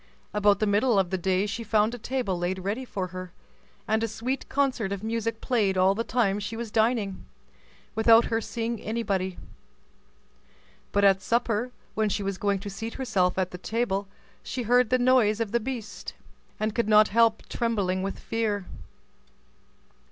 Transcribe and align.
About 0.33 0.57
the 0.57 0.65
middle 0.65 0.97
of 0.97 1.11
the 1.11 1.17
day 1.19 1.45
she 1.45 1.63
found 1.63 1.93
a 1.93 1.99
table 1.99 2.35
laid 2.35 2.57
ready 2.57 2.85
for 2.85 3.09
her, 3.09 3.31
and 3.87 4.01
a 4.03 4.07
sweet 4.07 4.49
concert 4.49 4.91
of 4.91 5.03
music 5.03 5.41
played 5.41 5.77
all 5.77 5.93
the 5.93 6.03
time 6.03 6.39
she 6.39 6.57
was 6.57 6.71
dining, 6.71 7.23
without 7.93 8.25
her 8.25 8.41
seeing 8.41 8.81
anybody. 8.81 9.37
But 10.91 11.03
at 11.03 11.21
supper, 11.21 11.69
when 11.93 12.09
she 12.09 12.23
was 12.23 12.39
going 12.39 12.57
to 12.61 12.69
seat 12.71 12.95
herself 12.95 13.37
at 13.37 13.51
table, 13.61 14.07
she 14.41 14.63
heard 14.63 14.89
the 14.89 14.97
noise 14.97 15.39
of 15.39 15.51
the 15.51 15.59
beast, 15.59 16.15
and 16.59 16.73
could 16.73 16.89
not 16.89 17.09
help 17.09 17.43
trembling 17.47 18.01
with 18.01 18.17
fear. 18.17 18.65